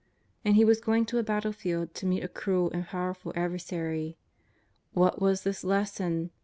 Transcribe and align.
And 0.43 0.55
He 0.55 0.65
was 0.65 0.81
going 0.81 1.05
to 1.05 1.19
a 1.19 1.23
battlefield 1.23 1.93
to 1.93 2.07
meet 2.07 2.23
a 2.23 2.27
cruel 2.27 2.71
and 2.71 2.87
powerful 2.87 3.31
ad 3.35 3.51
versary. 3.51 4.15
What 4.93 5.21
was 5.21 5.43
this 5.43 5.63
lesson? 5.63 6.31